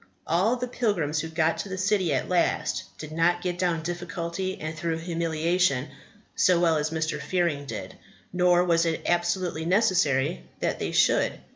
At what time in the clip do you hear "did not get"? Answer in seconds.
2.97-3.59